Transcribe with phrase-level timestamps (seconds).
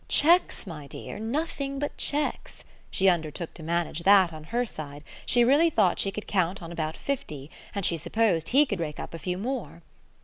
[0.09, 5.43] Cheques, my dear, nothing but cheques she undertook to manage that on her side: she
[5.43, 9.13] really thought she could count on about fifty, and she supposed he could rake up
[9.13, 9.83] a few more?